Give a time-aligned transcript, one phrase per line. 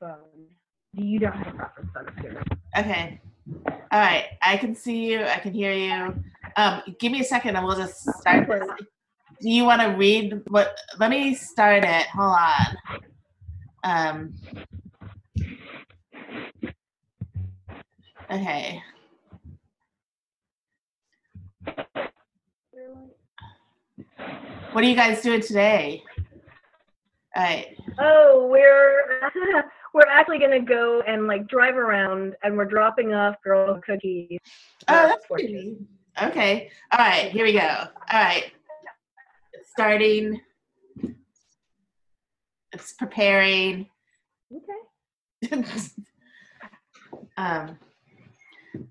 [0.00, 0.46] phone.
[0.92, 2.44] You don't have a preference, I'm assuming.
[2.78, 3.20] Okay.
[3.66, 4.26] All right.
[4.42, 5.24] I can see you.
[5.24, 6.14] I can hear you.
[6.56, 8.62] Um, give me a second and we'll just start this.
[9.40, 10.76] Do you want to read what?
[10.98, 12.06] Let me start it.
[12.06, 12.76] Hold on.
[13.82, 14.34] Um,
[18.30, 18.82] okay.
[24.72, 26.02] What are you guys doing today?
[27.36, 27.76] All right.
[27.98, 29.20] Oh, we're
[29.94, 34.38] we're actually gonna go and like drive around, and we're dropping off girl cookies.
[34.88, 35.76] Oh, that's pretty.
[36.22, 36.70] Okay.
[36.92, 37.30] All right.
[37.32, 37.60] Here we go.
[37.60, 38.52] All right.
[39.72, 40.40] Starting.
[42.72, 43.88] It's preparing.
[44.54, 45.62] Okay.
[47.36, 47.78] um.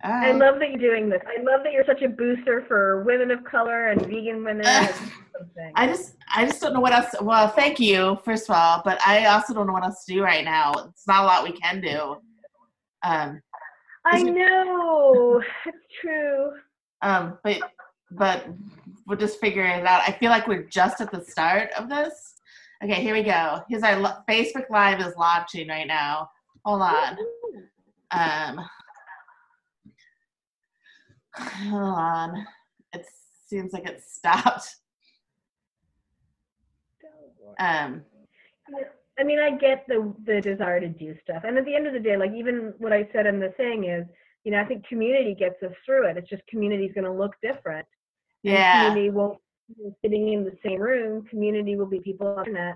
[0.01, 1.21] All I love that you're doing this.
[1.27, 4.65] I love that you're such a booster for women of color and vegan women.
[5.75, 7.13] I just, I just don't know what else.
[7.21, 10.23] Well, thank you, first of all, but I also don't know what else to do
[10.23, 10.71] right now.
[10.89, 12.17] It's not a lot we can do.
[13.03, 13.41] Um,
[14.05, 16.51] I know it's true.
[17.01, 17.59] um, but,
[18.11, 18.47] but
[19.07, 20.01] we're just figuring it out.
[20.07, 22.35] I feel like we're just at the start of this.
[22.83, 23.61] Okay, here we go.
[23.69, 26.29] Here's our lo- Facebook Live is launching right now.
[26.65, 27.17] Hold on.
[28.11, 28.65] Um,
[31.35, 32.45] hold on.
[32.93, 33.05] It
[33.47, 34.75] seems like it stopped.
[37.59, 38.01] Um,
[39.19, 41.93] I mean, I get the the desire to do stuff, and at the end of
[41.93, 44.05] the day, like even what I said in the thing is,
[44.43, 46.17] you know, I think community gets us through it.
[46.17, 47.87] It's just community's going to look different.
[48.43, 48.87] And yeah.
[48.87, 51.25] community won't be sitting in the same room.
[51.25, 52.75] Community will be people on the internet,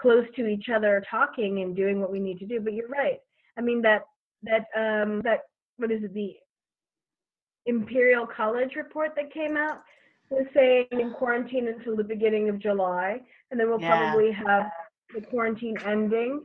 [0.00, 2.60] close to each other, talking and doing what we need to do.
[2.60, 3.20] But you're right.
[3.56, 4.02] I mean that
[4.42, 5.42] that um that
[5.76, 6.34] what is it the
[7.66, 9.82] Imperial College report that came out
[10.30, 13.96] was saying in quarantine until the beginning of July, and then we'll Yeah.
[14.10, 14.70] probably have
[15.14, 16.42] the quarantine ending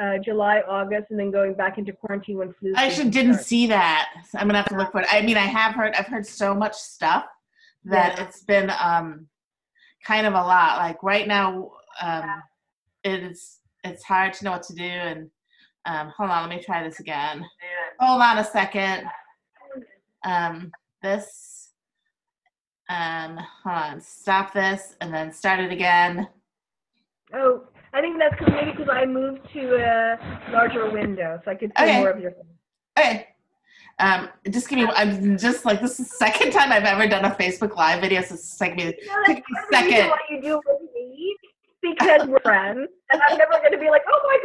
[0.00, 2.72] uh, July, August, and then going back into quarantine when flu.
[2.76, 3.48] I actually didn't starts.
[3.48, 4.08] see that.
[4.28, 5.06] So I'm gonna have to look for it.
[5.10, 5.94] I mean, I have heard.
[5.94, 7.26] I've heard so much stuff
[7.84, 8.24] that Yeah.
[8.24, 9.28] it's been um,
[10.04, 10.78] kind of a lot.
[10.78, 11.70] Like right now,
[12.00, 12.42] um,
[13.04, 13.60] it is.
[13.84, 14.82] It's hard to know what to do.
[14.82, 15.30] And
[15.84, 17.44] um, hold on, let me try this again.
[18.00, 19.08] Hold on a second.
[20.24, 20.72] Um,
[21.02, 21.63] this.
[22.88, 24.00] Um, hold on.
[24.00, 26.28] Stop this and then start it again.
[27.32, 30.18] Oh, I think that's 'cause maybe because I moved to a
[30.52, 31.96] larger window, so I could see Okay.
[31.98, 32.32] more of your.
[32.32, 32.44] Face.
[32.98, 33.28] Okay.
[34.00, 34.86] Um, just give me.
[34.94, 38.20] I'm just like this is the second time I've ever done a Facebook Live video.
[38.22, 38.84] So it's like me.
[38.84, 40.10] You know, that's me a part of the reason second.
[40.10, 41.36] why you do with me
[41.80, 44.38] because we're friends, and I'm never going to be like, "Oh my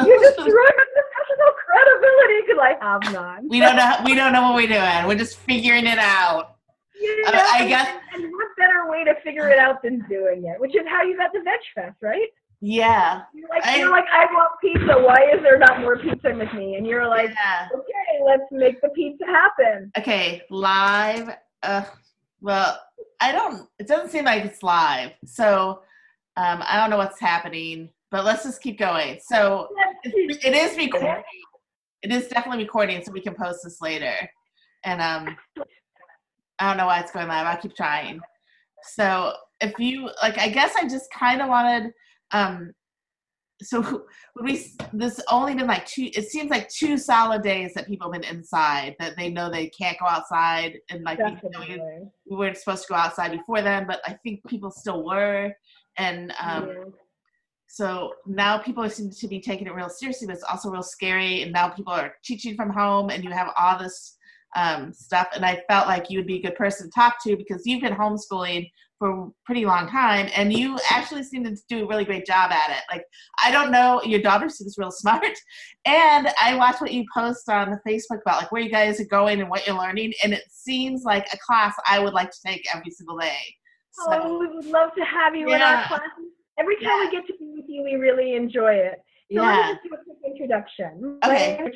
[0.00, 3.48] God, you're destroying my professional credibility," because I have none.
[3.48, 3.96] We don't know.
[4.04, 5.06] We don't know what we're doing.
[5.06, 6.56] We're just figuring it out.
[7.00, 9.82] You Uh, know, I and- guess- And, and what better way to figure it out
[9.82, 10.60] than doing it?
[10.60, 12.28] Which is how you got the Veg Fest, right?
[12.60, 13.22] Yeah.
[13.34, 14.98] You're like, I- you're like, I want pizza.
[14.98, 16.74] Why is there not more pizza with me?
[16.76, 17.68] And you're like, yeah.
[17.72, 19.92] okay, let's make the pizza happen.
[19.96, 20.42] Okay.
[20.50, 21.30] Live.
[21.62, 21.84] Uh.
[22.40, 22.78] Well,
[23.20, 23.68] I don't.
[23.78, 25.10] It doesn't seem like it's live.
[25.24, 25.82] So,
[26.36, 27.90] um, I don't know what's happening.
[28.10, 29.18] But let's just keep going.
[29.22, 29.68] So
[30.02, 31.22] it, it is recording.
[32.02, 34.14] It is definitely recording, so we can post this later.
[34.84, 35.36] And um,
[36.58, 37.46] I don't know why it's going live.
[37.46, 38.20] I'll keep trying.
[38.94, 41.92] So if you like, I guess I just kind of wanted.
[42.32, 42.72] Um,
[43.62, 43.80] so
[44.36, 44.64] would we?
[44.92, 46.10] This only been like two.
[46.14, 48.94] It seems like two solid days that people have been inside.
[48.98, 51.82] That they know they can't go outside, and like we, know, we-
[52.30, 55.52] we weren't supposed to go outside before then, but I think people still were.
[55.96, 56.84] And um, Yeah.
[57.66, 61.42] so now people seem to be taking it real seriously, but it's also real scary.
[61.42, 64.17] And now people are teaching from home, and you have all this
[64.56, 65.28] um, stuff.
[65.34, 67.82] And I felt like you would be a good person to talk to because you've
[67.82, 72.04] been homeschooling for a pretty long time, and you actually seem to do a really
[72.04, 72.82] great job at it.
[72.90, 73.04] Like
[73.44, 75.24] I don't know, your daughter seems real smart,
[75.84, 79.04] and I watch what you post on the Facebook about like where you guys are
[79.04, 82.38] going and what you're learning, and it seems like a class I would like to
[82.44, 83.38] take every single day.
[83.92, 86.00] So, Oh, we would love to have you in our class.
[86.58, 87.04] Every time Yeah.
[87.04, 89.00] we get to be with you, we really enjoy it.
[89.32, 89.66] So let yeah.
[89.66, 91.18] me just do a quick introduction.
[91.24, 91.58] Okay.
[91.62, 91.70] My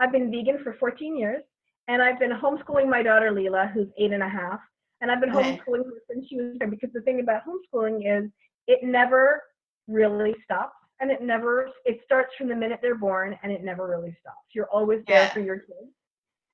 [0.00, 1.42] name is Rachel Castelino I've been vegan for 14 years,
[1.88, 4.60] and I've been homeschooling my daughter Leela, who's eight and a half.
[5.00, 5.58] And I've been Okay.
[5.58, 8.30] homeschooling her since she was born because the thing about homeschooling is
[8.66, 9.42] it never
[9.88, 13.86] really stops, and it never it starts from the minute they're born, and it never
[13.86, 14.46] really stops.
[14.54, 15.32] You're always there Yeah.
[15.32, 15.92] for your kids.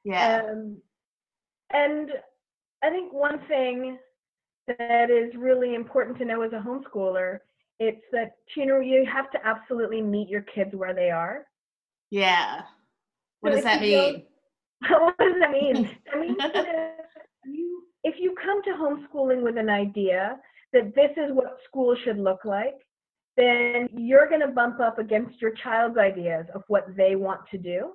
[0.04, 0.42] Yeah.
[0.42, 0.82] Um,
[1.70, 2.10] and
[2.82, 3.98] I think one thing
[4.66, 7.40] that is really important to know as a homeschooler,
[7.78, 11.46] it's that you know you have to absolutely meet your kids where they are.
[12.10, 12.66] Yeah.
[13.40, 14.24] What So does that mean?
[14.88, 15.90] what does that mean?
[16.06, 16.96] That means that
[17.44, 20.38] if you if you come to homeschooling with an idea
[20.72, 22.80] that this is what school should look like,
[23.36, 27.58] then you're going to bump up against your child's ideas of what they want to
[27.58, 27.92] do.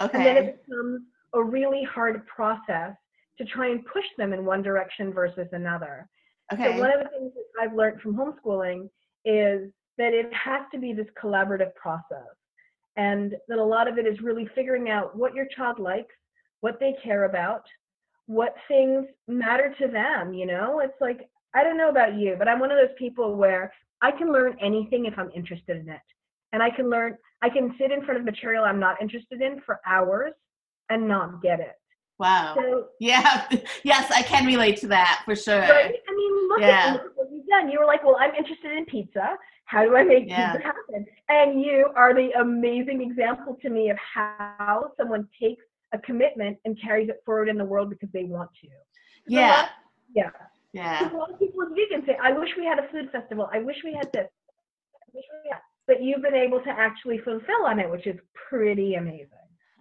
[0.00, 0.16] Okay.
[0.18, 1.02] And then it becomes
[1.34, 2.94] a really hard process
[3.38, 6.08] to try and push them in one direction versus another.
[6.52, 6.74] Okay.
[6.74, 8.88] So one of the things that I've learned from homeschooling
[9.24, 12.28] is that it has to be this collaborative process.
[12.96, 16.14] And that a lot of it is really figuring out what your child likes,
[16.60, 17.62] what they care about,
[18.26, 20.80] what things matter to them, you know?
[20.80, 23.72] It's like I don't know about you, but I'm one of those people where
[24.02, 26.00] I can learn anything if I'm interested in it.
[26.52, 29.62] And I can learn, I can sit in front of material I'm not interested in
[29.64, 30.34] for hours
[30.90, 31.72] and not get it.
[32.18, 32.54] Wow.
[32.56, 33.48] So, yeah.
[33.84, 35.60] Yes, I can relate to that for sure.
[35.60, 35.94] Right?
[36.08, 36.98] I mean, look, yeah.
[37.00, 37.15] at,
[37.48, 37.70] done.
[37.70, 39.36] You were like, well, I'm interested in pizza.
[39.64, 40.52] How do I make yeah.
[40.52, 41.06] pizza happen?
[41.28, 46.80] And you are the amazing example to me of how someone takes a commitment and
[46.80, 48.68] carries it forward in the world because they want to.
[49.28, 49.68] Yeah.
[50.14, 50.30] yeah.
[50.72, 50.98] Yeah.
[50.98, 53.48] Because a lot of people with vegan say, I wish we had a food festival.
[53.52, 54.28] I wish we had this.
[54.28, 55.60] I wish we had.
[55.86, 58.18] But you've been able to actually fulfill on it, which is
[58.48, 59.28] pretty amazing.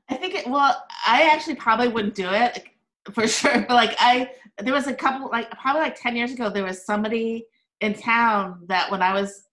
[0.09, 2.63] I think it, well, I actually probably wouldn't do it
[3.11, 3.65] for sure.
[3.67, 6.85] But like I, there was a couple, like probably like 10 years ago, there was
[6.85, 7.45] somebody
[7.81, 9.43] in town that when I was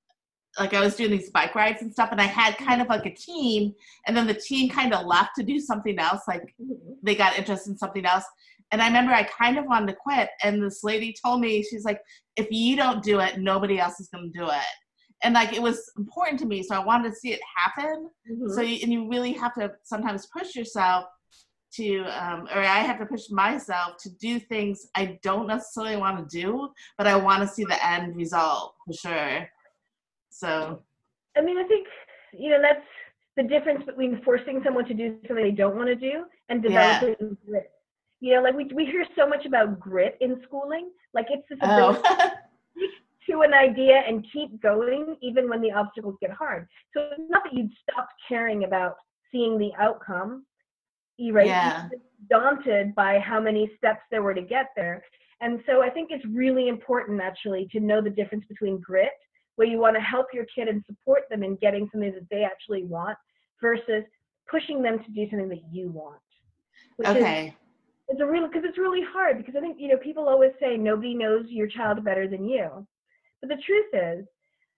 [0.59, 3.07] like I was doing these bike rides and stuff, and I had kind of like
[3.07, 3.73] a team,
[4.07, 6.23] and then the team kind of left to do something else.
[6.29, 6.93] Like mm-hmm.
[7.03, 8.25] they got interested in something else,
[8.71, 11.85] and I remember I kind of wanted to quit, and this lady told me, she's
[11.85, 12.01] like,
[12.37, 14.75] if you don't do it, nobody else is going to do it.
[15.25, 18.11] And like it was important to me, so I wanted to see it happen.
[18.31, 18.53] Mm-hmm.
[18.53, 21.05] So you, and you really have to sometimes push yourself
[21.77, 26.29] to, um, or I have to push myself to do things I don't necessarily want
[26.29, 29.49] to do, but I want to see the end result for sure.
[30.31, 30.83] So,
[31.37, 31.87] I mean, I think
[32.33, 32.87] you know that's
[33.37, 37.17] the difference between forcing someone to do something they don't want to do and developing
[37.21, 37.27] yeah.
[37.47, 37.71] grit
[38.23, 40.91] you know, like we we hear so much about grit in schooling.
[41.13, 42.31] Like it's this ability oh.
[43.31, 46.69] to an idea and keep going even when the obstacles get hard.
[46.95, 48.95] So it's not that you'd stopped caring about
[49.33, 50.47] seeing the outcome.
[51.19, 51.47] Right?
[51.47, 51.89] Yeah.
[52.31, 55.03] daunted by how many steps there were to get there.
[55.41, 59.11] And so I think it's really important actually to know the difference between grit,
[59.57, 62.45] where you want to help your kid and support them in getting something that they
[62.45, 63.19] actually want,
[63.61, 64.05] versus
[64.51, 66.21] pushing them to do something that you want.
[67.05, 67.49] okay.
[67.49, 67.55] Is,
[68.09, 70.77] it's a real because it's really hard because I think you know people always say
[70.77, 72.87] nobody knows your child better than you,
[73.41, 74.27] but the truth is,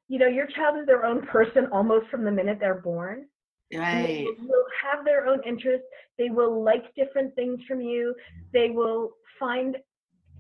[0.09, 3.27] you know, your child is their own person almost from the minute they're born.
[3.73, 4.27] Right.
[4.39, 5.87] They will have their own interests.
[6.19, 8.15] They will like different things from you.
[8.53, 9.77] They will find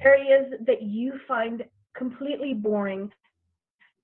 [0.00, 1.64] areas that you find
[1.96, 3.10] completely boring.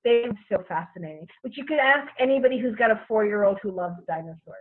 [0.05, 1.27] They're so fascinating.
[1.43, 4.57] Which you could ask anybody who's got a four-year-old who loves dinosaurs.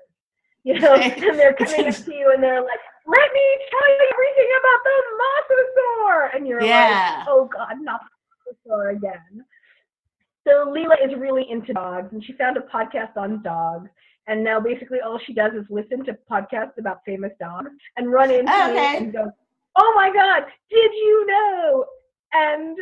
[0.63, 4.11] You know, and they're coming up to you and they're like, let me tell you
[4.11, 6.35] everything about the mosasaur.
[6.35, 7.15] And you're yeah.
[7.19, 9.45] like, oh God, not the mosasaur again.
[10.45, 13.89] So Leela is really into dogs and she found a podcast on dogs.
[14.29, 18.29] And now basically all she does is listen to podcasts about famous dogs and run
[18.29, 18.73] into okay.
[18.73, 19.31] me and go,
[19.75, 21.85] oh my God, did you know?
[22.33, 22.77] And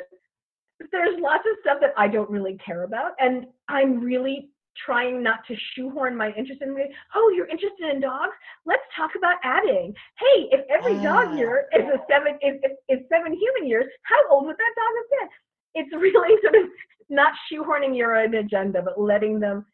[0.92, 3.14] there's lots of stuff that I don't really care about.
[3.20, 4.50] And I'm really
[4.86, 6.92] trying not to shoehorn my interest in it.
[7.16, 8.34] Oh, you're interested in dogs?
[8.66, 9.94] Let's talk about adding.
[10.20, 11.36] Hey, if every dog ah.
[11.36, 14.94] year is a seven is, is, is seven human years, how old would that dog
[14.98, 15.30] have been?
[15.76, 16.70] It's really sort of
[17.10, 19.66] not shoehorning your own agenda, but letting them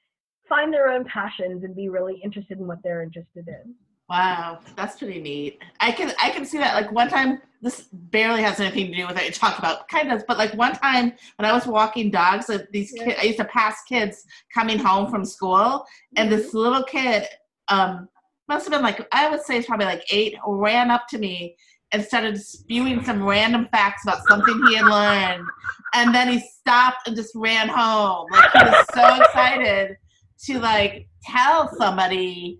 [0.48, 3.76] find their own passions and be really interested in what they're interested in.
[4.10, 5.60] Wow, that's pretty neat.
[5.80, 6.76] I can I can see that.
[6.76, 9.26] Like one time, this barely has anything to do with it.
[9.26, 12.60] You talk about kind of, but like one time when I was walking dogs, uh,
[12.72, 13.06] these yeah.
[13.06, 15.86] kids, I used to pass kids coming home from school,
[16.18, 16.38] and mm-hmm.
[16.38, 17.26] this little kid,
[17.70, 18.10] um,
[18.50, 21.56] must have been like I would say it's probably like eight, ran up to me
[21.94, 25.48] and started spewing some random facts about something he had learned,
[25.94, 28.28] and then he stopped and just ran home.
[28.32, 29.98] Like he was so excited
[30.46, 32.60] to like tell somebody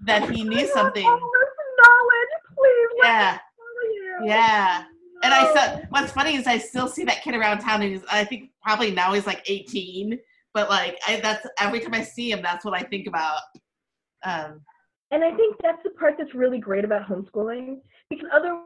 [0.00, 1.04] that he knew something.
[1.04, 2.88] knowledge, please.
[3.02, 3.38] Yeah.
[4.24, 4.84] Yeah.
[5.24, 8.04] And I saw what's funny is I still see that kid around town, and he's,
[8.10, 10.18] I think probably now he's like 18.
[10.54, 13.40] But like, I, that's every time I see him, that's what I think about.
[14.24, 14.60] Um,
[15.10, 18.62] and I think that's the part that's really great about homeschooling because other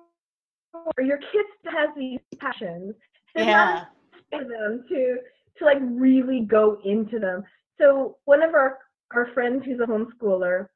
[0.98, 2.94] your kids has these passions.
[3.34, 3.84] yeah.
[4.30, 5.16] For them to
[5.58, 7.44] to like really go into them.
[7.78, 8.78] So one of our
[9.14, 10.66] our friends who's a homeschooler,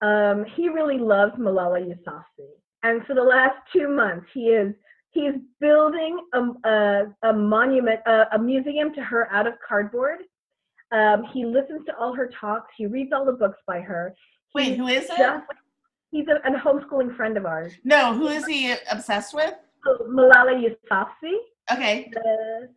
[0.00, 2.48] um, he really loves Malala Yousafzai,
[2.82, 4.74] and for the last two months, he is
[5.10, 10.18] he's building a, a, a monument, a, a, museum to her out of cardboard.
[10.90, 12.72] Um, he listens to all her talks.
[12.76, 14.14] He reads all the books by her.
[14.54, 15.42] Wait, he's who is it?
[16.10, 17.72] he's a, a, homeschooling friend of ours.
[17.84, 19.54] No, who is he obsessed with?
[19.86, 21.34] Oh, Malala Yousafzai.
[21.72, 22.10] Okay.
[22.12, 22.68] The,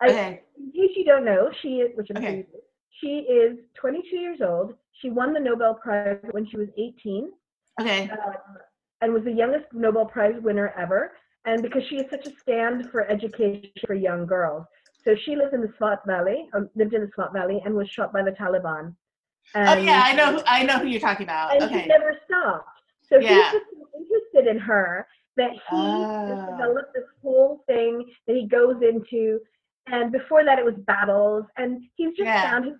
[0.00, 0.42] I, okay.
[0.72, 2.46] He case you don't know, she is, which I'm Okay.
[2.50, 2.60] sure
[3.00, 4.74] she is 22 years old.
[5.00, 7.30] She won the Nobel Prize when she was 18
[7.80, 8.10] Okay.
[8.10, 8.34] um,
[9.00, 11.12] and was the youngest Nobel Prize winner ever.
[11.44, 14.64] And because she is such a stand for education for young girls.
[15.04, 17.88] So she lives in the Swat Valley, or lived in the Swat Valley, and was
[17.90, 18.94] shot by the Taliban.
[19.56, 20.32] Oh yeah, I know.
[20.34, 21.54] who- I know who you're talking about.
[21.54, 21.80] and Okay.
[21.82, 22.68] he never stopped.
[23.08, 23.28] So Yeah.
[23.50, 25.06] he's just so interested in her
[25.36, 26.46] that he Oh.
[26.52, 29.40] developed this whole thing that he goes into.
[29.88, 32.42] And before that, it was battles, and he's just Yeah.
[32.48, 32.76] found his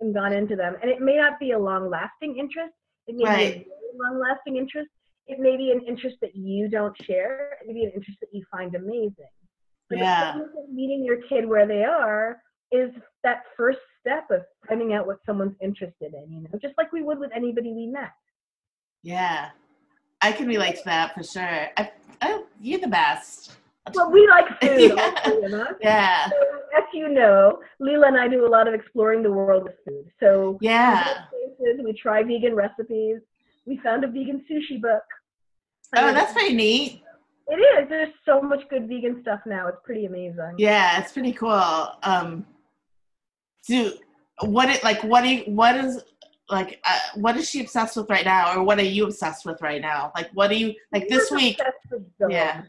[0.00, 0.76] and gone into them.
[0.82, 2.74] And it may not be a long-lasting interest.
[3.06, 3.54] It may Right.
[3.54, 4.90] be a very long-lasting interest.
[5.26, 7.58] It may be an interest that you don't share.
[7.60, 9.28] It may be an interest that you find amazing.
[9.88, 10.40] But Yeah.
[10.70, 12.90] meeting your kid where they are is
[13.22, 16.30] that first step of finding out what someone's interested in.
[16.32, 18.12] You know, just like we would with anybody we met.
[19.02, 19.50] Yeah.
[20.22, 21.68] I can relate to that for sure.
[21.76, 23.56] I, I, you're the best.
[23.94, 25.20] Well, we like food, Yeah.
[25.22, 25.74] three of us.
[25.80, 26.28] Yeah.
[26.30, 29.74] So, as you know, Leela and I do a lot of exploring the world with
[29.86, 30.06] food.
[30.20, 31.24] So Yeah.
[31.32, 33.20] we places, we try vegan recipes.
[33.66, 35.02] We found a vegan sushi book.
[35.96, 37.02] Oh, that's pretty neat.
[37.48, 37.88] it is.
[37.88, 39.68] There's so much good vegan stuff now.
[39.68, 40.54] It's pretty amazing.
[40.58, 41.50] Yeah, it's pretty cool.
[42.02, 42.46] Um,
[43.68, 43.92] do
[44.42, 45.02] what it like?
[45.04, 46.02] What do you, what is
[46.50, 46.80] like?
[46.84, 49.80] Uh, what is she obsessed with right now, or what are you obsessed with right
[49.80, 50.10] now?
[50.16, 51.58] Like, what do you like this week?
[51.60, 52.32] obsessed with dogs.
[52.32, 52.62] Yeah.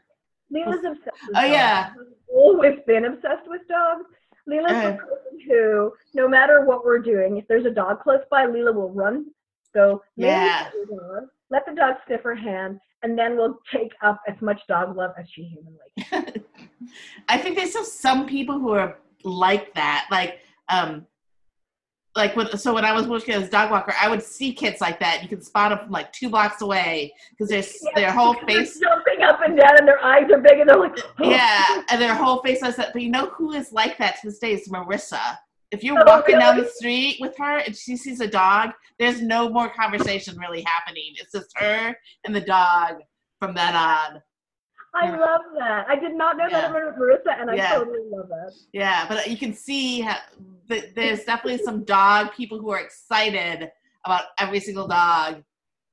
[0.55, 1.50] Leela's obsessed with Oh, dogs.
[1.50, 1.93] yeah.
[2.33, 4.05] Always been obsessed with dogs.
[4.47, 4.91] Leela's Uh.
[4.91, 8.74] the person who, no matter what we're doing, if there's a dog close by, Leela
[8.74, 9.25] will run,
[9.74, 10.69] go, "Maybe Yeah.
[10.89, 14.95] dog," let the dog sniff her hand, and then we'll take up as much dog
[14.95, 16.43] love as she humanly can.
[17.27, 20.07] I think there's still some people who are like that.
[20.12, 21.07] Like, um,
[22.15, 24.79] like when, so when I was working as a dog walker, I would see kids
[24.79, 25.22] like that.
[25.22, 27.63] You can spot them from like two blocks away because their
[27.95, 30.98] their whole face, jumping up and down, and their eyes are big, and they're like,
[31.19, 32.93] "Oh." yeah, and their whole face like that.
[32.93, 35.38] But you know who is like that to this day is Marissa.
[35.72, 39.22] If you're Oh, walking down the street with her and she sees a dog, there's
[39.22, 41.13] no more conversation really happening.
[41.17, 43.01] It's just her and the dog
[43.39, 44.22] from then on.
[44.93, 45.17] I Yeah.
[45.17, 45.88] love that.
[45.89, 46.62] I did not know Yeah.
[46.62, 47.75] that about Marissa, and I Yeah.
[47.75, 48.53] totally love it.
[48.72, 50.17] Yeah, but you can see how,
[50.69, 53.69] th- there's definitely some dog people who are excited
[54.05, 55.43] about every single dog.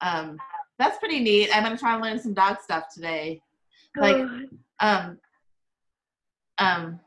[0.00, 0.38] Um,
[0.79, 1.55] that's pretty neat.
[1.55, 3.41] I'm gonna try and learn some dog stuff today.
[3.97, 4.17] Like,
[4.81, 5.19] Um,
[6.59, 7.00] um,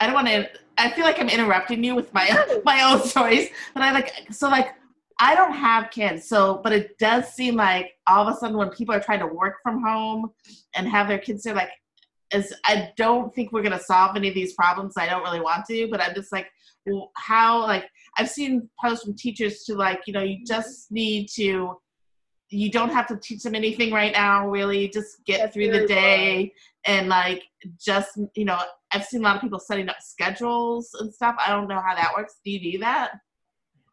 [0.00, 0.48] I don't want to.
[0.76, 4.48] I feel like I'm interrupting you with my my own stories, but I like so
[4.48, 4.74] like
[5.20, 8.70] I don't have kids, so but it does seem like all of a sudden when
[8.70, 10.30] people are trying to work from home
[10.74, 11.70] and have their kids there, like
[12.32, 14.94] is I don't think we're gonna solve any of these problems.
[14.96, 16.46] I don't really want to, but I'm just like,
[17.16, 21.78] how like I've seen posts from teachers to like you know you just need to.
[22.50, 24.88] You don't have to teach them anything right now, really.
[24.88, 26.54] Just get That's through the day
[26.86, 27.42] and like
[27.78, 28.58] just you know
[28.92, 31.94] i've seen a lot of people setting up schedules and stuff i don't know how
[31.94, 33.10] that works do you do that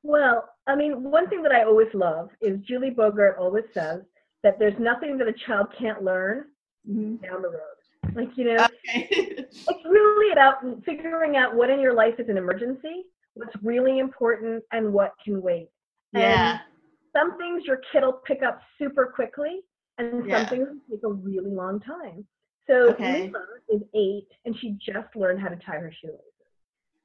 [0.06, 4.01] Well, I mean, one thing that I always love is Julie Bogart always says
[4.44, 6.46] that there's nothing that a child can't learn
[6.88, 7.15] mm-hmm.
[7.25, 7.75] down the road.
[8.14, 9.10] Like, you know, okay
[9.68, 14.64] it's really about figuring out what in your life is an emergency, what's really important,
[14.72, 15.70] and what can wait.
[16.14, 16.60] yeah
[17.16, 19.62] Some things your kid will pick up super quickly,
[19.98, 20.46] and some Yeah.
[20.46, 22.26] things will take a really long time.
[22.68, 23.32] So Okay.
[23.70, 26.22] Is eight, and she just learned how to tie her shoelaces.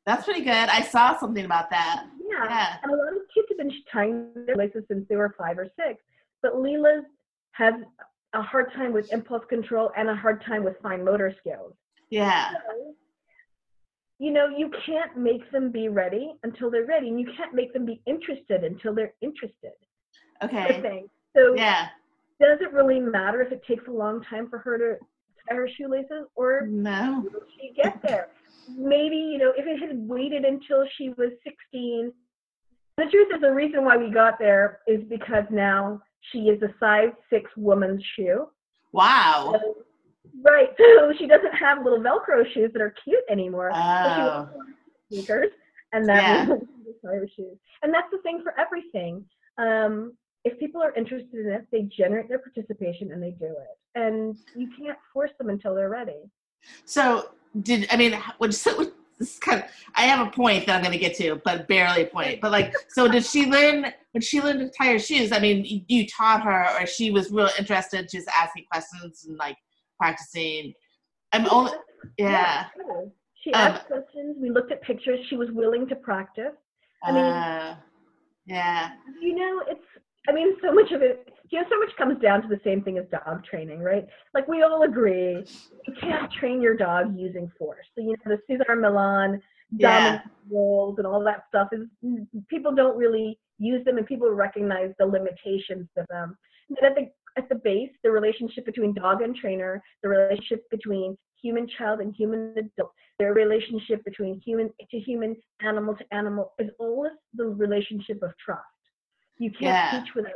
[0.06, 2.44] that's pretty good i saw something about that Yeah.
[2.44, 5.58] yeah And a lot of kids have been tying their laces since they were five
[5.58, 6.02] or six.
[6.42, 7.04] But Leela's
[7.52, 7.74] has
[8.34, 11.74] a hard time with impulse control and a hard time with fine motor skills.
[12.10, 12.94] yeah So,
[14.18, 17.72] you know, you can't make them be ready until they're ready, and you can't make
[17.72, 19.72] them be interested until they're interested.
[20.42, 21.04] Okay.
[21.36, 21.88] So yeah
[22.40, 24.96] does it really matter if it takes a long time for her to
[25.48, 28.28] tie her shoelaces or no will she get there?
[28.68, 32.12] Maybe, you know, if it had waited until she was 16.
[32.96, 36.72] The truth is, the reason why we got there is because now she is a
[36.78, 38.46] size six woman's shoe.
[38.92, 39.76] wow So-
[40.44, 40.68] right.
[40.78, 43.70] So she doesn't have little Velcro shoes that are cute anymore.
[43.74, 44.48] Oh
[45.12, 45.50] sneakers,
[45.92, 46.54] and that Yeah.
[47.02, 47.56] was shoes.
[47.82, 49.24] And that's the thing for everything.
[49.58, 50.12] Um,
[50.44, 53.76] if people are interested in it, they generate their participation and they do it.
[53.96, 56.20] And you can't force them until they're ready.
[56.84, 57.30] so
[57.62, 58.12] did i mean
[58.50, 58.70] so
[59.20, 61.68] this is kind of i have a point that i'm going to get to but
[61.68, 64.98] barely a point but like so did she learn when she learned to tie her
[64.98, 69.26] shoes i mean you, you taught her or she was real interested just asking questions
[69.28, 69.56] and like
[69.98, 70.72] practicing
[71.32, 71.72] i'm only
[72.18, 72.66] yeah.
[73.44, 74.36] She Um, asked questions.
[74.40, 75.18] We looked at pictures.
[75.28, 76.52] She was willing to practice.
[77.04, 77.76] I mean- uh,
[78.46, 79.84] yeah You know, it's.
[80.28, 81.29] I mean, so much of it.
[81.50, 84.06] You know, so much comes down to the same thing as dog training, right?
[84.34, 85.46] Like we all agree,
[85.86, 87.86] you can't train your dog using force.
[87.94, 89.40] So you know, the Cesar Millan
[89.80, 94.30] dominant roles and all that stuff is mm, people don't really use them and people
[94.30, 96.36] recognize the limitations of them.
[96.68, 101.16] And at the at the base, the relationship between dog and trainer, the relationship between
[101.40, 106.70] human child and human adult, their relationship between human to human, animal to animal is
[106.78, 108.64] always the relationship of trust.
[109.38, 109.90] You can't Yeah.
[109.90, 110.32] teach without.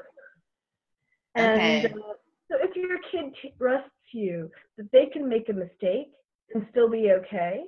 [1.35, 1.85] And Okay.
[1.85, 2.15] uh,
[2.51, 6.13] so if your kid trusts you that they can make a mistake
[6.55, 7.65] and still be okay,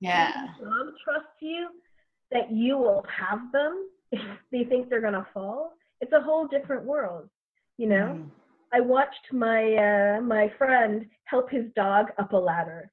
[0.00, 0.32] Yeah.
[0.60, 1.68] dog trusts you
[2.30, 4.20] that you will have them if
[4.50, 5.72] they think they're gonna fall.
[6.00, 7.28] It's a whole different world,
[7.78, 8.14] you know.
[8.14, 8.30] Mhm.
[8.72, 12.90] I watched my uh, my friend help his dog up a ladder,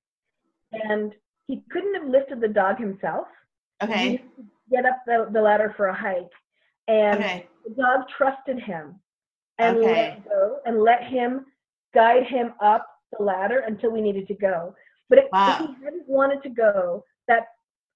[0.71, 1.13] and
[1.47, 3.27] he couldn't have lifted the dog himself.
[3.83, 4.23] Okay.
[4.71, 6.31] get up the, the ladder for a hike,
[6.87, 7.47] and Okay.
[7.65, 8.99] the dog trusted him
[9.61, 9.91] and Okay.
[9.91, 11.45] let go and let him
[11.93, 12.87] guide him up
[13.17, 14.75] the ladder until we needed to go.
[15.09, 15.57] But if, Wow.
[15.61, 17.47] if he hadn't wanted to go, that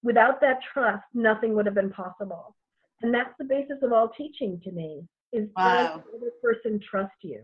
[0.03, 2.55] without that trust, nothing would have been possible.
[3.01, 5.87] And that's the basis of all teaching to me is Wow.
[5.95, 7.43] does the other person trust you?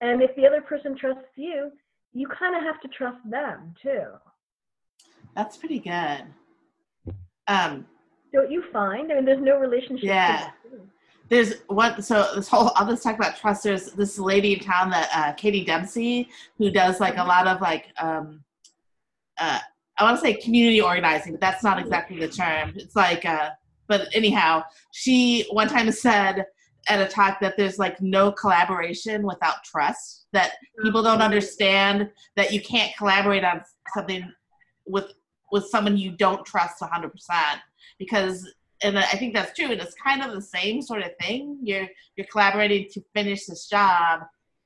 [0.00, 1.72] And if the other person trusts you,
[2.12, 4.06] you kind of have to trust them too.
[5.34, 6.24] That's pretty good.
[7.48, 7.86] Um,
[8.32, 9.10] Don't you find?
[9.10, 10.02] I mean, there's no relationship.
[10.08, 10.50] Yeah.
[11.30, 14.90] There's one so this whole i'll just talk about trust there's this lady in town
[14.90, 18.42] that uh, katie dempsey who does like a lot of like um
[19.38, 19.58] uh
[19.96, 22.72] i want to say community organizing but that's not exactly the term.
[22.76, 23.50] It's like uh
[23.86, 26.44] but anyhow she one time said
[26.88, 32.52] at a talk that there's like no collaboration without trust that people don't understand that
[32.52, 33.62] you can't collaborate on
[33.94, 34.30] something
[34.86, 35.12] with
[35.52, 37.10] with someone you don't trust 100%
[37.98, 38.48] because
[38.82, 39.70] and I think that's true.
[39.70, 41.58] And it's kind of the same sort of thing.
[41.62, 44.22] You're you're collaborating to finish this job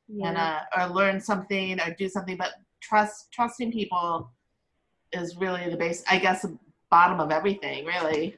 [0.09, 0.29] Yeah.
[0.29, 4.31] and uh, or learn something or do something, but trust trusting people
[5.13, 6.03] is really the base.
[6.09, 6.57] I guess the
[6.91, 8.37] bottom of everything, really.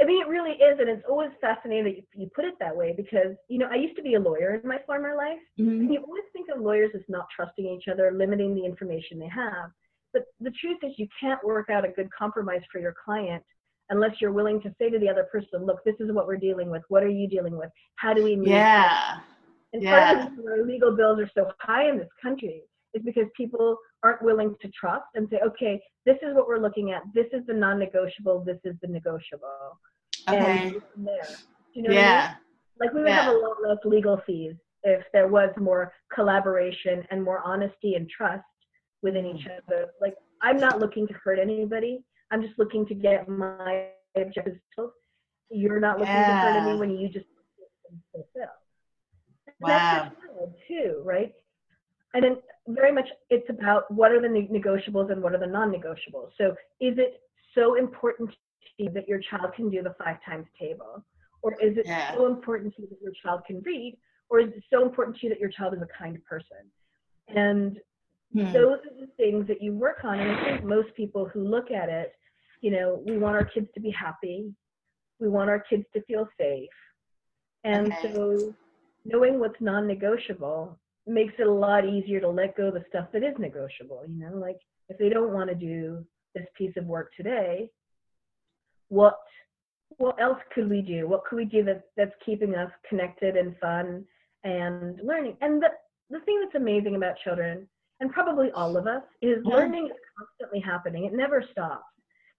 [0.00, 2.76] I mean, it really is, and it's always fascinating that you, you put it that
[2.76, 5.92] way because you know I used to be a lawyer in my former life, and
[5.92, 9.70] you always think of lawyers as not trusting each other, limiting the information they have.
[10.12, 13.42] But the truth is, you can't work out a good compromise for your client
[13.92, 16.70] unless you're willing to say to the other person, "Look, this is what we're dealing
[16.70, 16.82] with.
[16.88, 17.70] What are you dealing with?
[17.96, 19.20] How do we move?" Yeah.
[19.72, 20.14] And Yeah.
[20.14, 22.62] part of the reason legal bills are so high in this country
[22.94, 26.92] is because people aren't willing to trust and say, okay, this is what we're looking
[26.92, 27.02] at.
[27.14, 28.44] This is the non-negotiable.
[28.44, 29.78] This is the negotiable.
[30.28, 30.74] Okay.
[30.96, 31.28] And there.
[31.74, 32.04] You know what I mean?
[32.04, 32.34] Yeah.
[32.80, 37.22] Like we would have a lot less legal fees if there was more collaboration and
[37.22, 38.44] more honesty and trust
[39.02, 39.58] within each mm.
[39.66, 39.90] other.
[40.00, 42.04] Like I'm not looking to hurt anybody.
[42.32, 44.94] I'm just looking to get my objectives fulfilled.
[45.50, 46.62] You're not looking to hurt Yeah.
[46.62, 46.96] anyone.
[46.96, 47.26] You just
[48.12, 48.48] fulfill.
[49.60, 50.10] Wow.
[50.38, 51.32] That's too, right?
[52.14, 52.36] And then
[52.68, 56.30] very much it's about what are the negotiables and what are the non-negotiables.
[56.38, 57.20] So is it
[57.54, 58.36] so important to
[58.84, 61.04] you that your child can do the five times table?
[61.42, 62.14] Or is it Yeah.
[62.14, 63.98] so important to you that your child can read?
[64.30, 66.70] Or is it so important to you that your child is a kind person?
[67.28, 67.80] And
[68.32, 68.52] Hmm.
[68.52, 70.18] those are the things that you work on.
[70.18, 72.14] And I think most people who look at it,
[72.62, 74.50] you know, we want our kids to be happy.
[75.20, 76.70] We want our kids to feel safe.
[77.64, 78.14] And Okay.
[78.14, 78.54] so
[79.04, 83.22] knowing what's non-negotiable makes it a lot easier to let go of the stuff that
[83.22, 87.10] is negotiable, you know, like if they don't want to do this piece of work
[87.16, 87.68] today,
[88.88, 89.18] what
[89.98, 91.06] what else could we do?
[91.06, 94.04] What could we do that, that's keeping us connected and fun
[94.42, 95.36] and learning?
[95.42, 95.68] And the,
[96.08, 97.68] the thing that's amazing about children,
[98.00, 99.56] and probably all of us, is Yeah.
[99.56, 101.04] learning is constantly happening.
[101.04, 101.84] It never stops.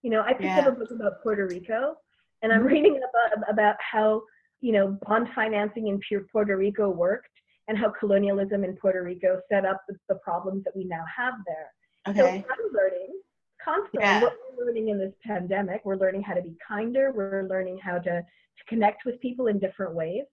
[0.04, 0.60] You know, I picked Yeah.
[0.60, 1.96] up a book about Puerto Rico,
[2.42, 2.70] and I'm Mhm.
[2.72, 4.22] reading about, about how,
[4.60, 5.98] you know, bond financing in
[6.30, 7.30] Puerto Rico worked
[7.68, 11.32] and how colonialism in Puerto Rico set up the, the problems that we now have
[11.46, 11.72] there.
[12.08, 12.20] Okay.
[12.20, 13.18] So I'm learning
[13.64, 14.00] constantly.
[14.02, 14.20] Yeah.
[14.20, 17.10] What we're learning in this pandemic, we're learning how to be kinder.
[17.10, 20.26] We're learning how to, to connect with people in different ways.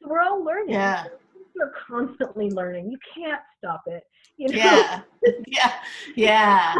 [0.00, 0.74] So we're all learning.
[0.74, 1.06] Yeah.
[1.54, 2.90] We're constantly learning.
[2.90, 4.04] You can't stop it.
[4.38, 4.56] You know?
[4.56, 5.02] Yeah.
[5.48, 5.72] Yeah.
[6.16, 6.74] Yeah.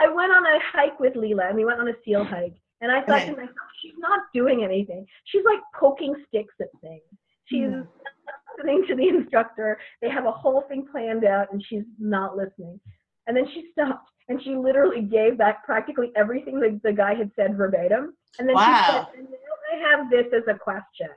[0.00, 2.54] I went on a hike with Leela, and we went on a seal hike.
[2.80, 3.30] And I thought Okay.
[3.30, 5.04] to myself, she's not doing anything.
[5.24, 7.02] She's like poking sticks at things.
[7.46, 7.84] She's not
[8.56, 9.78] listening to the instructor.
[10.00, 12.78] They have a whole thing planned out, and she's not listening.
[13.26, 17.30] And then she stopped, and she literally gave back practically everything that the guy had
[17.34, 18.14] said verbatim.
[18.38, 18.64] And then Wow.
[18.66, 19.36] she said, and now
[19.72, 21.10] I have this as a question.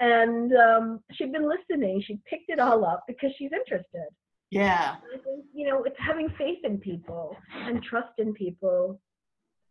[0.00, 2.00] And um, she'd been listening.
[2.02, 4.08] She picked it all up because she's interested.
[4.50, 4.96] Yeah.
[5.14, 9.00] I think, you know, it's having faith in people and trust in people.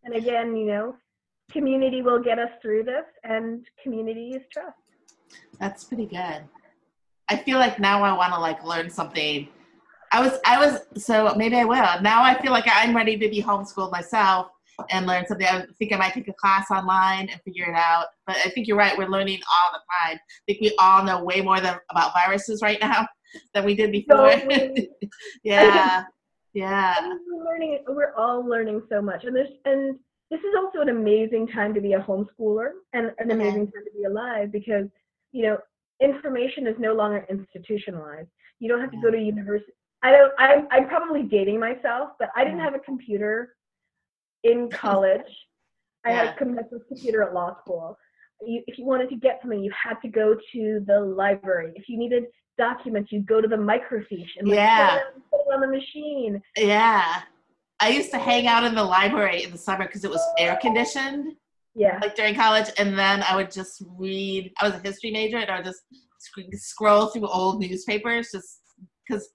[0.04, 0.96] And again, you know,
[1.52, 4.78] community will get us through this, and community is trust.
[5.60, 6.44] That's pretty good.
[7.30, 9.50] I feel like now I want to like learn something.
[10.14, 12.02] I was I was so maybe I will.
[12.02, 14.48] Now I feel like I'm ready to be homeschooled myself
[14.92, 15.46] and learn something.
[15.46, 18.06] I think I might take a class online and figure it out.
[18.26, 18.98] But I think you're right.
[18.98, 20.18] We're learning all the time.
[20.18, 23.08] I think we all know way more than, about viruses right now
[23.54, 24.32] than we did before.
[25.44, 26.04] yeah,
[26.54, 26.96] yeah.
[27.30, 27.80] We're learning.
[27.88, 29.98] We're all learning so much, and there's and
[30.30, 33.98] this is also an amazing time to be a homeschooler and an amazing time to
[33.98, 34.88] be alive because
[35.32, 35.58] you know
[36.02, 38.30] information is no longer institutionalized.
[38.60, 39.72] You don't have to go to university.
[40.04, 40.34] I don't.
[40.38, 40.68] I'm.
[40.72, 43.56] I'm probably dating myself, but I didn't have a computer
[44.44, 45.22] in college.
[46.06, 46.36] I had a
[46.88, 47.98] computer at law school.
[48.46, 51.74] You, if you wanted to get something, you had to go to the library.
[51.76, 52.26] If you needed
[52.58, 55.00] documents, you'd go to the microfiche and like, yeah.
[55.32, 56.42] put it on the machine.
[56.56, 57.22] Yeah.
[57.80, 60.58] I used to hang out in the library in the summer because it was air
[60.62, 61.36] conditioned.
[61.76, 62.00] Yeah.
[62.02, 64.52] Like during college, and then I would just read.
[64.60, 65.82] I was a history major, and I would just
[66.18, 68.62] sc- scroll through old newspapers, just
[69.08, 69.30] because.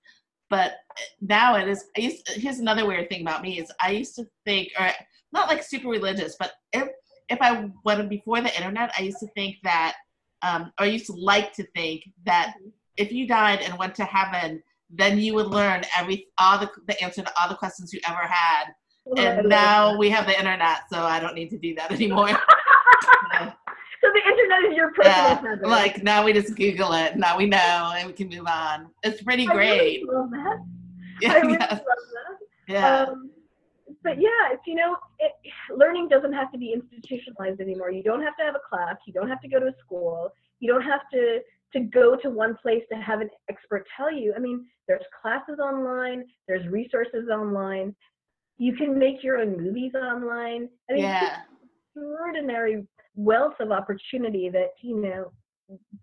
[0.51, 0.73] But
[1.21, 1.85] now it is.
[1.97, 2.29] I used.
[2.29, 4.91] Here's another weird thing about me is I used to think, or
[5.33, 6.89] not like super religious, but if
[7.29, 9.95] if I went before the internet, I used to think that,
[10.43, 12.55] um, or I used to like to think that
[12.97, 17.03] if you died and went to heaven, then you would learn every all the the
[17.03, 18.67] answer to all the questions you ever had.
[19.17, 22.29] And now we have the internet, so I don't need to do that anymore.
[23.39, 23.49] so
[24.03, 25.61] the internet is your personal yeah, heaven.
[25.63, 27.17] like now we just Google it.
[27.17, 28.91] Now we know, and we can move on.
[29.03, 30.03] It's pretty I great.
[30.03, 30.65] Really love that.
[31.21, 32.39] Yeah, I really yeah, love that.
[32.69, 33.03] yeah.
[33.05, 33.31] Um,
[34.03, 35.33] but yeah, it's you know, it,
[35.75, 37.91] learning doesn't have to be institutionalized anymore.
[37.91, 38.97] You don't have to have a class.
[39.07, 40.31] You don't have to go to a school.
[40.61, 41.41] You don't have to
[41.75, 44.35] to go to one place to have an expert tell you.
[44.37, 46.25] I mean, there's classes online.
[46.47, 47.95] There's resources online.
[48.59, 50.69] You can make your own movies online.
[50.91, 51.39] I mean, yeah.
[51.95, 55.33] extraordinary wealth of opportunity that you know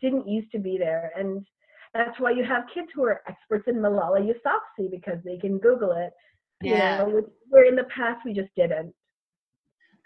[0.02, 1.46] didn't used to be there and
[1.94, 5.92] that's why you have kids who are experts in Malala Yousafzai because they can Google
[5.94, 6.12] it.
[6.62, 6.98] You Yeah.
[7.00, 8.94] know, which- where in the past we just didn't.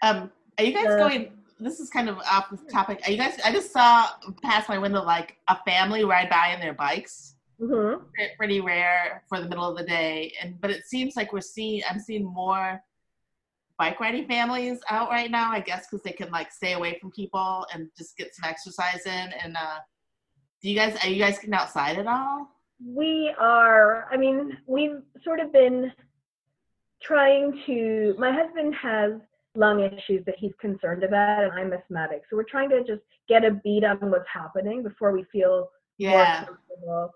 [0.02, 1.42] Um, are you guys Uh, going?
[1.60, 3.00] This is kind of off the topic.
[3.06, 3.38] Are you guys?
[3.44, 4.08] I just saw
[4.42, 7.36] past my window like a family ride by on their bikes.
[7.58, 7.94] hmm
[8.36, 11.82] Pretty rare for the middle of the day, and but it seems like we're seeing.
[11.88, 12.82] I'm seeing more
[13.78, 15.52] bike riding families out right now.
[15.52, 19.06] I guess because they can like stay away from people and just get some exercise
[19.06, 19.32] in.
[19.42, 19.78] And uh,
[20.62, 20.96] do you guys?
[21.04, 22.48] Are you guys getting outside at all?
[22.84, 24.08] We are.
[24.12, 25.92] I mean, we've sort of been
[27.04, 28.14] trying to.
[28.18, 29.12] My husband has
[29.56, 33.44] lung issues that he's concerned about, and I'm asthmatic, so we're trying to just get
[33.44, 36.10] a beat on what's happening before we feel Yeah.
[36.10, 37.10] more comfortable.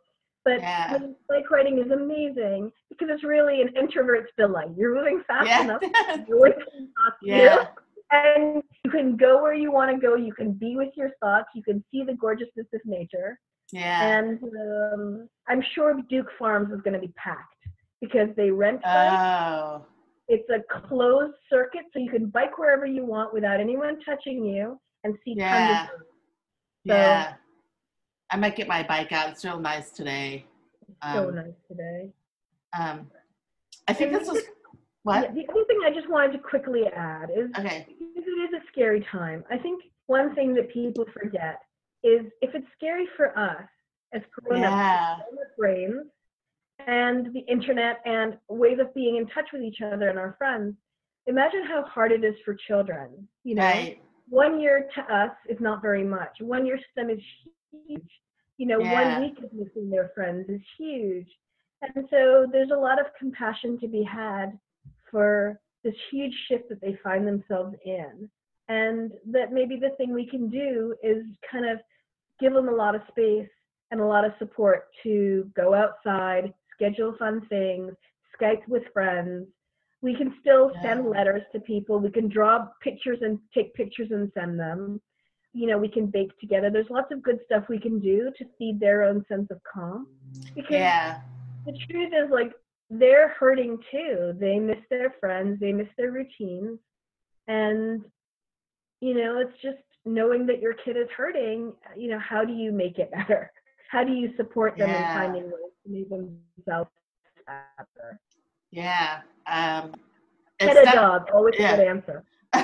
[0.45, 0.87] But Yeah.
[0.91, 4.71] I mean, bike riding is amazing because it's really an introvert's delight.
[4.77, 5.63] You're moving fast Yeah.
[5.63, 5.83] enough.
[6.29, 7.67] Your thoughts, Yeah.
[8.11, 10.15] And you can go where you want to go.
[10.15, 11.49] You can be with your thoughts.
[11.55, 13.39] You can see the gorgeousness of nature.
[13.73, 14.19] yeah.
[14.21, 17.58] And um, I'm sure Duke Farms is going to be packed
[18.01, 19.17] because they rent bikes.
[19.17, 19.87] Oh.
[20.29, 24.79] It's a closed circuit, so you can bike wherever you want without anyone touching you
[25.05, 25.69] and see Yeah.
[25.87, 26.09] tons of birds.
[26.85, 27.35] Yeah.
[28.31, 29.31] I might get my bike out.
[29.31, 30.45] It's real nice today.
[31.13, 32.13] so Um, nice today.
[32.79, 33.11] um,
[33.87, 34.43] I think this was
[35.07, 35.35] Yeah, what?
[35.35, 37.87] the other thing I just wanted to quickly add is Okay.
[37.89, 39.43] because it is a scary time.
[39.51, 41.61] I think one thing that people forget
[42.03, 43.67] is if it's scary for us
[44.13, 45.17] as grown Yeah.
[45.57, 46.07] brains
[46.87, 50.75] and the internet and ways of being in touch with each other and our friends,
[51.27, 53.29] imagine how hard it is for children.
[53.45, 54.03] You know, Right.
[54.29, 56.41] one year to us is not very much.
[56.41, 57.21] One year to them is
[57.71, 58.21] huge.
[58.57, 58.93] You know, Yeah.
[58.93, 61.29] one week of missing their friends is huge.
[61.83, 64.59] And so there's a lot of compassion to be had
[65.11, 68.31] for this huge shift that they find themselves in.
[68.69, 71.81] And that maybe the thing we can do is kind of
[72.41, 73.49] give them a lot of space
[73.91, 77.95] and a lot of support to go outside, schedule fun things,
[78.41, 79.49] Skype with friends.
[80.03, 82.01] We can still send letters to people.
[82.01, 85.01] We can draw pictures and take pictures and send them.
[85.55, 86.71] You know, we can bake together.
[86.71, 90.09] There's lots of good stuff we can do to feed their own sense of calm.
[90.55, 91.17] Because Yeah.
[91.67, 92.53] the truth is like
[92.91, 96.79] they're hurting too they miss their friends they miss their routines
[97.49, 98.03] and
[99.01, 102.73] you know it's just knowing that your kid is hurting you know how do you
[102.73, 103.51] make it better
[103.91, 104.97] how do you support them Yeah.
[104.97, 106.91] in finding ways to make themselves
[107.47, 108.21] better
[108.71, 109.21] Yeah.
[109.47, 109.95] Um,
[110.61, 111.73] pet a not- dog always yeah.
[111.75, 112.25] a good answer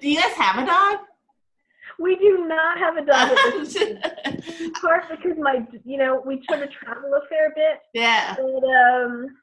[0.00, 0.98] Do you guys have a dog?
[1.98, 3.76] we do not have a dog at this
[4.60, 8.34] in part because my you know we sort of travel a fair bit yeah.
[8.36, 9.36] But um,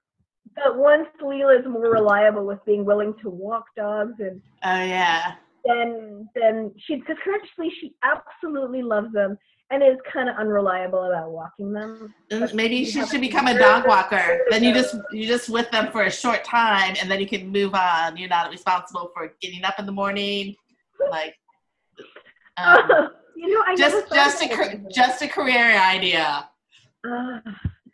[0.56, 5.34] but once Leela is more reliable with being willing to walk dogs, and Oh yeah.
[5.66, 9.38] then then she because currently she absolutely loves them,
[9.70, 12.14] and is kind of unreliable about walking them.
[12.32, 14.40] And Maybe she should become a dog walker.
[14.50, 17.50] Then you just you just with them for a short time, and then you can
[17.50, 18.18] move on.
[18.18, 20.56] You're not responsible for getting up in the morning,
[21.10, 21.36] like.
[22.60, 26.50] Um, you know, I just just a ca- just a career idea.
[27.08, 27.40] Uh,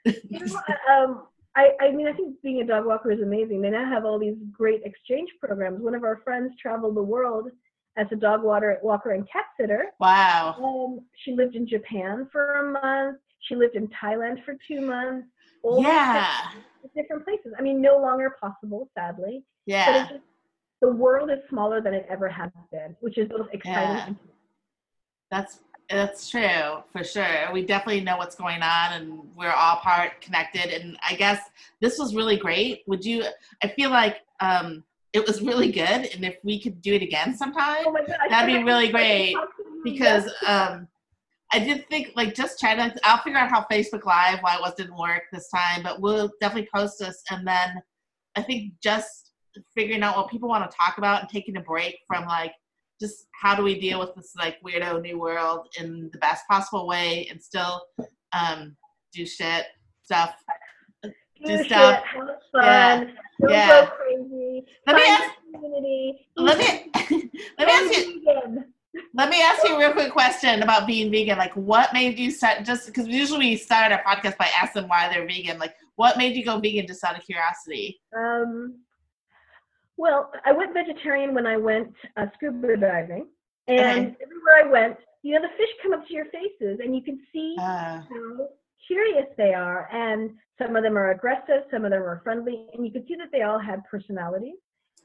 [0.05, 0.55] you know,
[0.89, 1.23] um,
[1.55, 3.61] I, I mean, I think being a dog walker is amazing.
[3.61, 5.81] They now have all these great exchange programs.
[5.81, 7.49] One of our friends traveled the world
[7.97, 9.85] as a dog water, walker and cat sitter.
[9.99, 10.55] Wow.
[10.57, 13.17] Um, she lived in Japan for a month.
[13.41, 15.27] She lived in Thailand for two months.
[15.63, 16.51] All Yeah.
[16.95, 17.53] different places.
[17.57, 19.43] I mean, no longer possible, sadly.
[19.65, 20.03] Yeah.
[20.03, 20.23] it's just
[20.81, 24.13] the world is smaller than it ever has been, which is both exciting Yeah.
[25.31, 27.51] That's that's true for sure.
[27.51, 30.71] We definitely know what's going on, and we're all part connected.
[30.71, 31.41] And I guess
[31.81, 32.83] this was really great.
[32.87, 33.25] Would you?
[33.61, 37.37] I feel like um, it was really good, and if we could do it again
[37.37, 39.81] sometime, oh god, That'd be really great, talk to you.
[39.83, 40.87] because um,
[41.53, 42.93] I did think like just try to.
[43.03, 46.69] I'll figure out how Facebook Live why it didn't work this time, but we'll definitely
[46.73, 47.81] post this, and then
[48.35, 49.31] I think just
[49.75, 52.53] figuring out what people want to talk about and taking a break from like
[52.99, 56.87] just how do we deal with this like weirdo new world in the best possible
[56.87, 57.83] way and still
[58.31, 58.75] um,
[59.13, 59.65] do shit
[60.03, 60.35] stuff.
[61.45, 62.03] Do do shit, stuff.
[62.03, 63.05] have fun, Yeah.
[63.41, 63.67] don't Yeah.
[63.85, 64.65] go crazy.
[64.87, 66.27] Let me ask- community.
[66.35, 66.91] Let me
[67.57, 68.73] let me ask you vegan.
[69.13, 71.37] let me ask you a real quick question about being vegan.
[71.37, 72.63] Like, what made you start?
[72.63, 75.57] Just because usually we start our podcast by asking why they're vegan.
[75.59, 78.01] Like, what made you go vegan just out of curiosity?
[78.17, 78.79] Um,
[79.97, 83.27] well, I went vegetarian when I went uh, scuba diving,
[83.67, 84.15] and Okay.
[84.23, 87.19] everywhere I went, you know, the fish come up to your faces, and you can
[87.31, 88.47] see Uh, how
[88.87, 89.87] curious they are.
[89.91, 93.15] And some of them are aggressive, some of them are friendly, and you could see
[93.15, 94.55] that they all had personalities.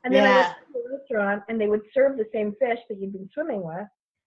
[0.05, 2.99] And then I went to a restaurant, and they would serve the same fish that
[3.01, 3.87] you'd been swimming with,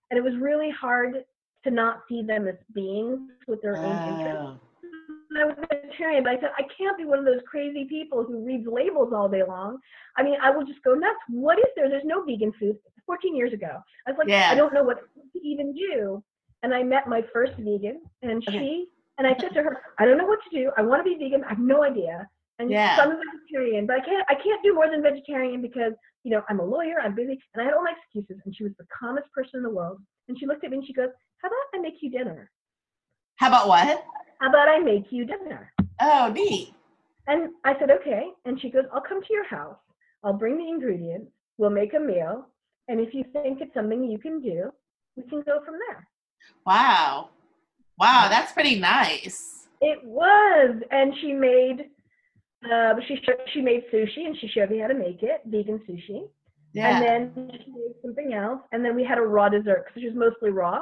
[0.10, 1.24] and it was really hard
[1.64, 4.42] to not see them as beings with their own interests.
[4.42, 4.60] oh,
[5.30, 8.24] And I was vegetarian, but I said I can't be one of those crazy people
[8.24, 9.78] who reads labels all day long.
[10.18, 11.20] I mean, I will just go nuts.
[11.30, 11.88] What is there?
[11.88, 12.78] There's no vegan food.
[13.06, 14.50] 14 years ago, I was like, Yeah.
[14.52, 14.98] I don't know what
[15.34, 16.24] to even do.
[16.64, 18.58] And I met my first vegan, and Okay.
[18.60, 18.88] she
[19.22, 20.72] and I said to her, I don't know what to do.
[20.78, 21.44] I want to be vegan.
[21.44, 22.28] I have no idea.
[22.58, 22.96] And Yeah.
[22.96, 26.32] so I'm a vegetarian, but I can't I can't do more than vegetarian because you
[26.32, 26.96] know I'm a lawyer.
[27.04, 28.42] I'm busy, and I had all my excuses.
[28.46, 30.00] And she was the calmest person in the world.
[30.28, 31.10] And she looked at me and she goes,
[31.42, 32.50] How about I make you dinner?
[33.42, 34.04] how about what?
[34.40, 35.72] How about I make you dinner?
[36.00, 36.74] Oh, neat.
[37.28, 38.24] And I said, okay.
[38.46, 39.78] And she goes, I'll come to your house.
[40.24, 41.32] I'll bring the ingredients.
[41.58, 42.48] We'll make a meal.
[42.88, 44.72] And if you think it's something you can do,
[45.16, 46.08] we can go from there.
[46.66, 47.30] Wow,
[48.02, 49.68] wow, that's pretty nice.
[49.80, 50.76] It was.
[50.92, 51.86] And she made,
[52.72, 55.80] uh, she sh- she made sushi and she showed me how to make it, vegan
[55.88, 56.28] sushi.
[56.74, 58.62] Yeah, And then she made something else.
[58.72, 60.80] And then we had a raw dessert because she was mostly raw.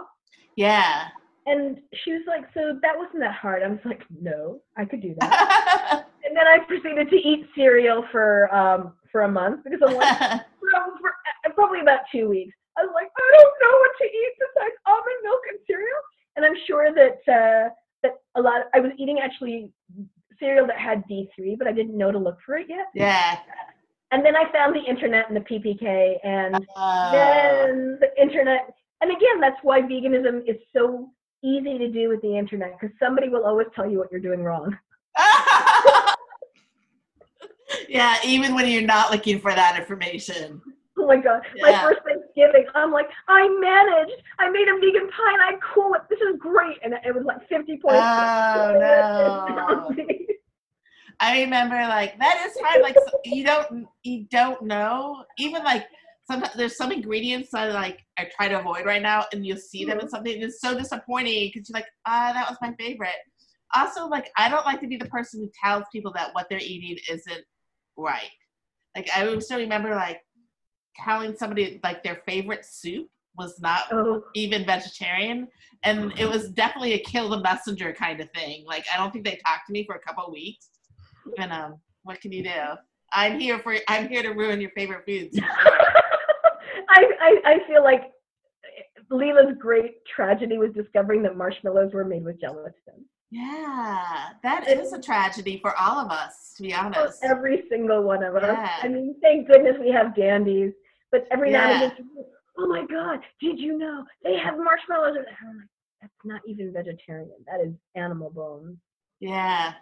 [0.55, 1.07] yeah.
[1.47, 3.63] And she was like, so that wasn't that hard.
[3.63, 6.05] I was like, no, I could do that.
[6.23, 10.19] and then I proceeded to eat cereal for um, for a month because I'm like,
[10.61, 10.69] for,
[11.01, 12.53] for uh, probably about two weeks.
[12.77, 16.01] I was like, I don't know what to eat besides almond milk and cereal.
[16.39, 17.69] And I'm sure that uh,
[18.01, 18.67] that a lot.
[18.73, 19.73] I was eating actually
[20.39, 22.85] cereal that had D3, but I didn't know to look for it yet.
[22.93, 23.39] yeah.
[24.13, 28.73] And then I found the internet and the PPK, and Uh, then the internet.
[29.01, 31.09] And again, that's why veganism is so
[31.43, 34.41] easy to do with the internet because somebody will always tell you what you're doing
[34.41, 34.77] wrong.
[37.89, 40.61] yeah, even when you're not looking for that information.
[41.01, 41.71] Oh my god, Yeah.
[41.71, 44.21] my first Thanksgiving, I'm like, I managed.
[44.37, 46.01] I made a vegan pie and I cool it.
[46.09, 46.77] This is great.
[46.83, 47.85] And it was like 50 points.
[47.87, 49.95] Oh, no.
[51.21, 52.81] I remember like that is hard.
[52.81, 55.25] Like so- you don't you don't know.
[55.37, 55.87] Even like
[56.29, 59.83] sometimes there's some ingredients that like I try to avoid right now, and you'll see
[59.85, 60.33] them in something.
[60.33, 63.15] And it's so disappointing because you're like, ah, that was my favorite.
[63.75, 66.59] Also, like I don't like to be the person who tells people that what they're
[66.59, 67.43] eating isn't
[67.97, 68.29] right.
[68.95, 70.21] Like I still remember like
[71.03, 73.07] telling somebody like their favorite soup
[73.37, 75.47] was not oh, even vegetarian
[75.83, 79.23] and it was definitely a kill the messenger kind of thing like i don't think
[79.23, 80.69] they talked to me for a couple of weeks
[81.37, 82.59] and um what can you do
[83.13, 85.39] i'm here for i'm here to ruin your favorite foods
[86.91, 88.11] I, I, I feel like
[89.11, 93.05] Leela's great tragedy was discovering that marshmallows were made with gelatin.
[93.31, 98.23] yeah that is a tragedy for all of us to be honest every single one
[98.23, 98.43] of us.
[98.43, 98.75] Yeah.
[98.81, 100.73] I mean, thank goodness we have dandies.
[101.11, 101.87] But every now and Yeah.
[101.87, 102.25] again, she's like,
[102.57, 105.17] oh my God, did you know they have marshmallows?
[105.17, 105.67] in there?" I'm like,
[106.01, 107.31] that's not even vegetarian.
[107.45, 108.77] That is animal bones.
[109.19, 109.73] yeah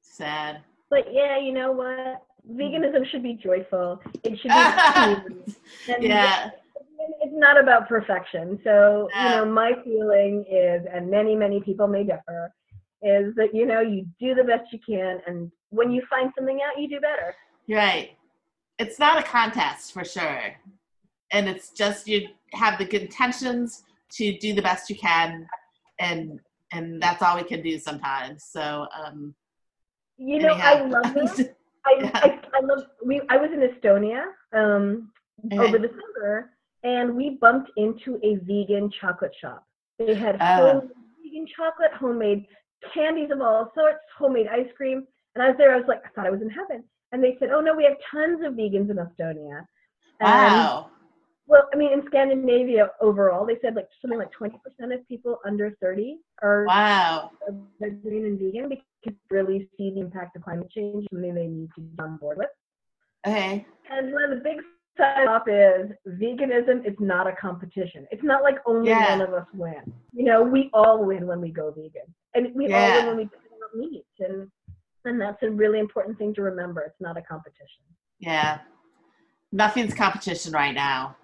[0.00, 2.22] sad But yeah, you know what?
[2.50, 4.00] Veganism should be joyful.
[4.24, 5.16] It should be.
[5.94, 6.50] And yeah
[7.20, 8.60] it's not about perfection.
[8.64, 12.52] So, you know, my feeling is, and many, many people may differ,
[13.02, 15.20] is that, you know, you do the best you can.
[15.26, 17.34] And when you find something out, you do better.
[17.68, 18.10] Right.
[18.78, 20.42] It's not a contest for sure.
[21.32, 25.46] And it's just you have the good intentions to do the best you can
[26.00, 26.40] and
[26.72, 28.44] and that's all we can do sometimes.
[28.44, 29.34] So um
[30.16, 31.48] You know, I love this.
[31.86, 32.10] I, Yeah.
[32.14, 35.10] I, I love, we, I was in Estonia um,
[35.46, 35.56] Okay.
[35.58, 36.50] over the summer
[36.82, 39.64] and we bumped into a vegan chocolate shop.
[39.98, 40.90] They had homemade
[41.22, 42.46] vegan chocolate, homemade
[42.92, 45.06] candies of all sorts, homemade ice cream.
[45.34, 46.82] And I was there, I was like, I thought I was in heaven.
[47.12, 49.64] And they said, oh no, we have tons of vegans in Estonia.
[50.20, 50.90] And, wow.
[51.46, 54.52] well, I mean, in Scandinavia overall, they said like something like 20%
[54.94, 57.30] of people under 30 are Wow.
[57.80, 61.70] vegetarian and vegan because they really see the impact of climate change, something they need
[61.76, 62.48] to be on board with.
[63.26, 63.64] Okay.
[63.90, 64.58] And one of the big
[64.98, 68.06] side off is veganism is not a competition.
[68.10, 69.16] It's not like only Yeah.
[69.16, 69.92] one of us win.
[70.12, 72.12] You know, we all win when we go vegan.
[72.34, 74.04] And we all win when we don't meat.
[74.18, 74.50] And
[75.08, 76.82] and that's a really important thing to remember.
[76.82, 77.82] It's not a competition.
[78.18, 78.58] Yeah.
[79.52, 81.16] Nothing's competition right now.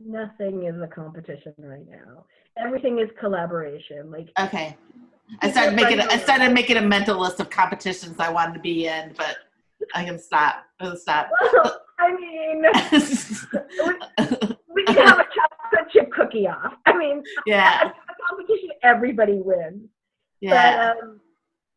[0.00, 2.24] Nothing is a competition right now.
[2.58, 4.10] Everything is collaboration.
[4.10, 4.76] Like Okay.
[5.40, 8.60] I started making I a- started making a mental list of competitions I wanted to
[8.60, 9.36] be in, but
[9.94, 10.64] I can stop.
[10.80, 11.30] I'll stop.
[11.52, 12.62] Well, I mean,
[14.74, 16.74] we can have a chocolate chip cookie off.
[16.86, 17.84] I mean, yeah.
[17.84, 17.94] a, a
[18.28, 19.88] competition, everybody wins.
[20.40, 20.94] Yeah.
[20.94, 21.20] But um,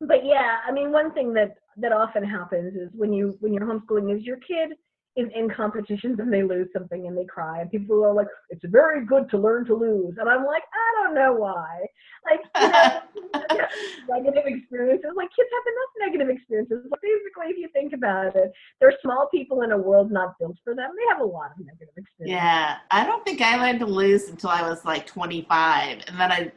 [0.01, 3.65] but yeah, I mean, one thing that that often happens is when you when you're
[3.65, 4.71] homeschooling is your kid
[5.15, 8.63] is in competitions and they lose something and they cry and people are like, it's
[8.65, 11.85] very good to learn to lose, and I'm like, I don't know why.
[12.29, 13.01] Like, you know,
[14.09, 15.11] negative experiences.
[15.15, 16.85] Like kids have enough negative experiences.
[16.89, 20.57] But basically, if you think about it, they're small people in a world not built
[20.63, 20.91] for them.
[20.95, 22.39] They have a lot of negative experiences.
[22.39, 26.31] Yeah, I don't think I learned to lose until I was like 25, and then
[26.31, 26.51] I,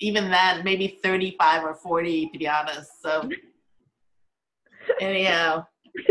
[0.00, 2.90] even then, maybe 35 or 40 to be honest.
[3.02, 3.28] So,
[5.00, 5.64] anyhow,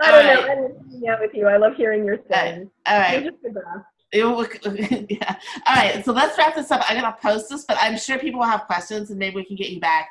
[0.00, 0.40] I don't All know.
[0.42, 1.46] I love hanging out with you.
[1.46, 2.38] I love hearing your right.
[2.50, 2.68] stories.
[2.86, 3.22] all right.
[3.22, 3.66] You're just the best.
[4.12, 4.46] It will-
[5.10, 5.34] yeah.
[5.66, 6.82] All right, so let's wrap this up.
[6.88, 9.56] I'm gonna post this, but I'm sure people will have questions, and maybe we can
[9.56, 10.08] get you back.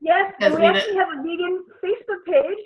[0.00, 2.58] Yes, we we actually have a vegan Facebook page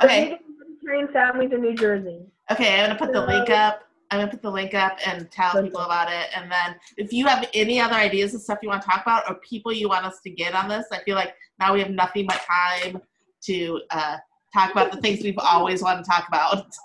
[0.00, 0.24] for Okay.
[0.24, 2.20] vegan vegetarian families in New Jersey.
[2.50, 3.82] Okay, I'm gonna put the link up.
[4.10, 5.66] I'm gonna put the link up and tell Good.
[5.66, 6.28] people about it.
[6.34, 9.24] And then if you have any other ideas and stuff you want to talk about,
[9.28, 11.90] or people you want us to get on this, I feel like now we have
[11.90, 13.02] nothing but time
[13.42, 14.16] to uh,
[14.52, 16.66] talk about the things we've always wanted to talk about.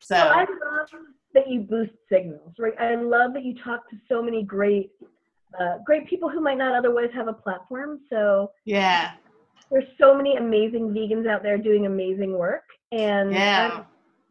[0.00, 0.88] So Well, I love
[1.34, 2.72] that you boost signals, right?
[2.78, 4.90] I love that you talk to so many great,
[5.58, 8.00] uh, great people who might not otherwise have a platform.
[8.08, 9.14] So yeah,
[9.70, 13.84] there's so many amazing vegans out there doing amazing work, and yeah, I'm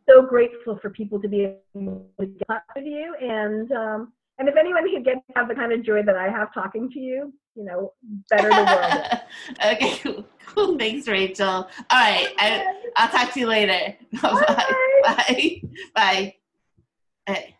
[0.09, 3.15] so grateful for people to be able to get with you.
[3.21, 6.53] And um, and if anyone could get have the kind of joy that I have
[6.53, 7.93] talking to you, you know,
[8.29, 9.21] better the world.
[9.73, 10.25] okay, cool.
[10.45, 10.77] cool.
[10.77, 11.47] Thanks, Rachel.
[11.47, 12.65] All right, I,
[12.97, 13.95] I'll talk to you later.
[14.21, 14.43] Bye.
[14.47, 14.73] Bye.
[15.03, 15.61] Bye.
[15.95, 16.35] Bye.
[17.25, 17.56] Hey.